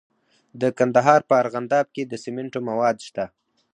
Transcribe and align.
د 0.61 0.63
کندهار 0.77 1.21
په 1.29 1.33
ارغنداب 1.41 1.85
کې 1.95 2.03
د 2.05 2.13
سمنټو 2.23 2.59
مواد 2.69 2.97
شته. 3.07 3.25